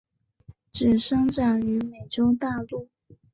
[0.71, 2.89] 只生长于美洲大陆。